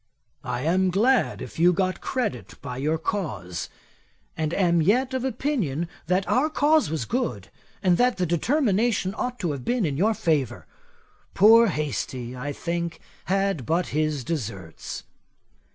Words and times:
'I 0.43 0.61
am 0.61 0.89
glad 0.89 1.43
if 1.43 1.59
you 1.59 1.73
got 1.73 2.01
credit 2.01 2.59
by 2.59 2.77
your 2.77 2.97
cause, 2.97 3.69
and 4.35 4.51
am 4.51 4.81
yet 4.81 5.13
of 5.13 5.23
opinion, 5.23 5.87
that 6.07 6.27
our 6.27 6.49
cause 6.49 6.89
was 6.89 7.05
good, 7.05 7.51
and 7.83 7.97
that 7.99 8.17
the 8.17 8.25
determination 8.25 9.13
ought 9.15 9.37
to 9.37 9.51
have 9.51 9.63
been 9.63 9.85
in 9.85 9.97
your 9.97 10.15
favour. 10.15 10.65
Poor 11.35 11.67
Hastie, 11.67 12.35
I 12.35 12.51
think, 12.51 12.99
had 13.25 13.63
but 13.67 13.89
his 13.89 14.23
deserts. 14.23 15.03